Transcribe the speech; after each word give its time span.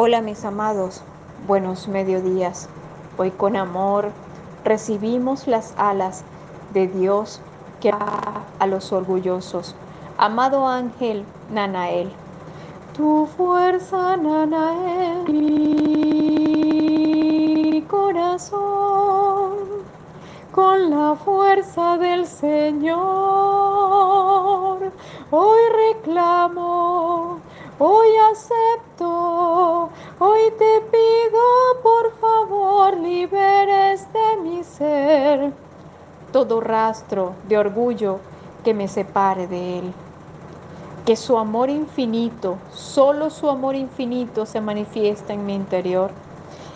Hola 0.00 0.22
mis 0.22 0.44
amados, 0.44 1.02
buenos 1.48 1.88
mediodías. 1.88 2.68
Hoy 3.16 3.32
con 3.32 3.56
amor 3.56 4.12
recibimos 4.64 5.48
las 5.48 5.74
alas 5.76 6.22
de 6.72 6.86
Dios 6.86 7.40
que 7.80 7.90
da 7.90 8.44
a 8.60 8.66
los 8.68 8.92
orgullosos. 8.92 9.74
Amado 10.16 10.68
ángel 10.68 11.24
Nanael, 11.50 12.12
tu 12.96 13.26
fuerza 13.36 14.16
Nanael, 14.16 15.24
mi 17.72 17.82
corazón, 17.82 19.56
con 20.52 20.90
la 20.90 21.16
fuerza 21.16 21.98
del 21.98 22.24
Señor, 22.24 22.92
hoy 25.32 25.58
reclamo, 25.90 27.40
hoy 27.80 28.06
acepto 28.30 29.37
Hoy 30.20 30.52
te 30.58 30.80
pido 30.90 31.40
por 31.80 32.12
favor 32.18 32.96
liberes 32.96 34.12
de 34.12 34.42
mi 34.42 34.64
ser 34.64 35.52
todo 36.32 36.60
rastro 36.60 37.34
de 37.48 37.56
orgullo 37.56 38.18
que 38.64 38.74
me 38.74 38.88
separe 38.88 39.46
de 39.46 39.78
Él. 39.78 39.92
Que 41.06 41.14
su 41.14 41.38
amor 41.38 41.70
infinito, 41.70 42.56
solo 42.72 43.30
su 43.30 43.48
amor 43.48 43.76
infinito 43.76 44.44
se 44.44 44.60
manifiesta 44.60 45.34
en 45.34 45.46
mi 45.46 45.54
interior 45.54 46.10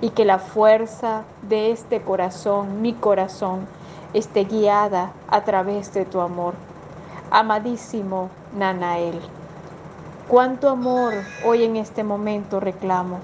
y 0.00 0.10
que 0.10 0.24
la 0.24 0.38
fuerza 0.38 1.24
de 1.42 1.72
este 1.72 2.02
corazón, 2.02 2.82
mi 2.82 2.92
corazón, 2.92 3.66
esté 4.12 4.44
guiada 4.44 5.10
a 5.28 5.42
través 5.42 5.92
de 5.92 6.04
tu 6.04 6.20
amor. 6.20 6.54
Amadísimo 7.32 8.30
Nanael. 8.56 9.20
Cuánto 10.28 10.70
amor 10.70 11.12
hoy 11.44 11.64
en 11.64 11.76
este 11.76 12.02
momento 12.02 12.58
reclamo 12.58 13.18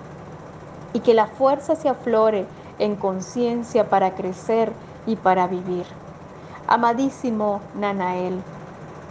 y 0.92 1.00
que 1.00 1.14
la 1.14 1.28
fuerza 1.28 1.74
se 1.74 1.88
aflore 1.88 2.44
en 2.78 2.94
conciencia 2.94 3.88
para 3.88 4.14
crecer 4.14 4.70
y 5.06 5.16
para 5.16 5.46
vivir. 5.46 5.86
Amadísimo 6.66 7.62
Nanael, 7.74 8.42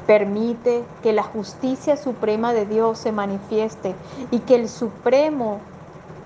permite 0.06 0.84
que 1.02 1.14
la 1.14 1.24
justicia 1.24 1.98
suprema 1.98 2.54
de 2.54 2.68
Dios 2.68 3.00
se 3.00 3.12
manifieste 3.12 3.96
y 4.30 4.38
que 4.40 4.54
el 4.54 4.70
supremo 4.70 5.60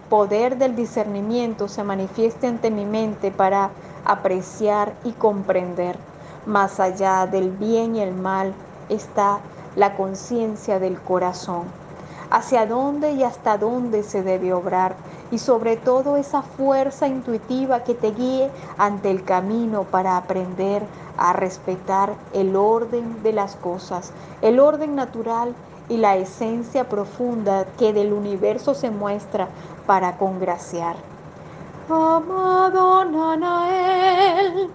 poder 0.10 0.58
del 0.58 0.76
discernimiento 0.76 1.70
se 1.70 1.86
manifieste 1.86 2.46
ante 2.46 2.72
mi 2.72 2.84
mente 2.84 3.32
para 3.32 3.70
apreciar 4.04 4.94
y 5.06 5.14
comprender. 5.14 5.98
Más 6.46 6.82
allá 6.82 7.26
del 7.26 7.52
bien 7.52 7.96
y 7.96 8.02
el 8.02 8.14
mal 8.14 8.54
está 8.90 9.40
la 9.76 9.96
conciencia 9.96 10.80
del 10.80 11.00
corazón, 11.00 11.64
hacia 12.30 12.66
dónde 12.66 13.14
y 13.14 13.24
hasta 13.24 13.58
dónde 13.58 14.04
se 14.04 14.24
debe 14.24 14.54
obrar 14.54 14.96
y 15.32 15.40
sobre 15.40 15.78
todo 15.78 16.18
esa 16.18 16.42
fuerza 16.42 17.08
intuitiva 17.08 17.84
que 17.84 17.94
te 17.94 18.12
guíe 18.12 18.52
ante 18.78 19.10
el 19.10 19.24
camino 19.24 19.84
para 19.84 20.18
aprender 20.18 20.84
a 21.18 21.34
respetar 21.34 22.14
el 22.34 22.56
orden 22.56 23.24
de 23.24 23.34
las 23.34 23.56
cosas, 23.56 24.12
el 24.42 24.60
orden 24.60 24.96
natural 24.96 25.54
y 25.90 25.98
la 25.98 26.16
esencia 26.16 26.88
profunda 26.88 27.66
que 27.78 27.94
del 27.94 28.14
universo 28.14 28.74
se 28.74 28.90
muestra 28.90 29.48
para 29.86 30.18
congraciar. 30.18 30.96
Amado 31.90 33.06
Nanael, 33.06 34.70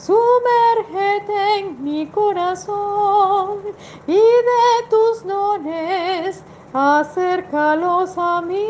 Sumérgete 0.00 1.58
en 1.58 1.84
mi 1.84 2.06
corazón 2.06 3.58
y 4.06 4.14
de 4.14 4.88
tus 4.88 5.26
dones 5.26 6.42
acércalos 6.72 8.16
a 8.16 8.40
mí 8.40 8.64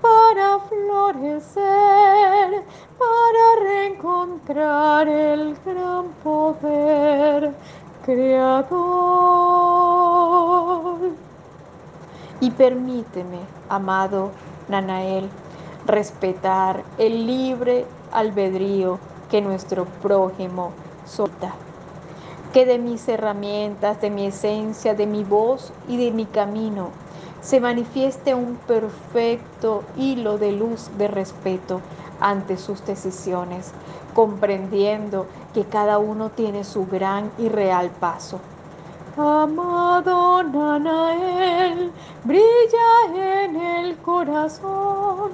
para 0.00 0.60
florecer, 0.60 2.64
para 2.98 3.56
reencontrar 3.60 5.08
el 5.08 5.54
gran 5.62 6.06
poder 6.24 7.52
creador. 8.06 8.70
Y 12.40 12.50
permíteme, 12.50 13.40
amado 13.68 14.30
Nanael, 14.68 15.28
respetar 15.84 16.82
el 16.96 17.26
libre 17.26 17.84
albedrío 18.10 18.98
que 19.30 19.40
nuestro 19.40 19.84
prójimo 20.02 20.72
solta. 21.06 21.52
Que 22.52 22.64
de 22.64 22.78
mis 22.78 23.06
herramientas, 23.08 24.00
de 24.00 24.10
mi 24.10 24.26
esencia, 24.26 24.94
de 24.94 25.06
mi 25.06 25.24
voz 25.24 25.72
y 25.88 25.96
de 25.96 26.10
mi 26.10 26.26
camino 26.26 26.90
se 27.40 27.60
manifieste 27.60 28.34
un 28.34 28.56
perfecto 28.56 29.84
hilo 29.96 30.36
de 30.36 30.50
luz 30.50 30.90
de 30.98 31.06
respeto 31.06 31.80
ante 32.20 32.56
sus 32.56 32.84
decisiones, 32.84 33.72
comprendiendo 34.14 35.26
que 35.54 35.64
cada 35.64 35.98
uno 35.98 36.30
tiene 36.30 36.64
su 36.64 36.86
gran 36.86 37.30
y 37.38 37.48
real 37.48 37.90
paso. 38.00 38.40
Amado 39.16 40.42
Nanael, 40.42 41.92
brilla 42.24 43.14
corazón, 44.06 45.32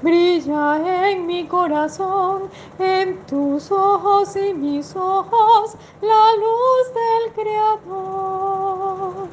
brilla 0.00 1.10
en 1.10 1.26
mi 1.26 1.46
corazón, 1.46 2.44
en 2.78 3.18
tus 3.26 3.70
ojos 3.70 4.34
y 4.36 4.54
mis 4.54 4.96
ojos, 4.96 5.76
la 6.00 6.24
luz 6.38 6.84
del 6.94 7.32
Creador. 7.34 9.28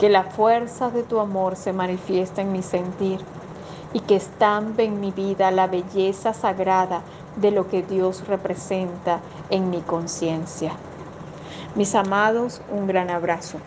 Que 0.00 0.08
la 0.08 0.24
fuerza 0.24 0.88
de 0.90 1.02
tu 1.02 1.20
amor 1.20 1.56
se 1.56 1.74
manifiesta 1.74 2.40
en 2.40 2.52
mi 2.52 2.62
sentir 2.62 3.20
y 3.92 4.00
que 4.00 4.16
estampe 4.16 4.84
en 4.84 4.98
mi 4.98 5.10
vida 5.10 5.50
la 5.50 5.66
belleza 5.66 6.32
sagrada 6.32 7.02
de 7.36 7.50
lo 7.50 7.68
que 7.68 7.82
Dios 7.82 8.26
representa 8.26 9.20
en 9.50 9.68
mi 9.68 9.82
conciencia. 9.82 10.72
Mis 11.74 11.94
amados, 11.94 12.62
un 12.70 12.86
gran 12.86 13.10
abrazo. 13.10 13.58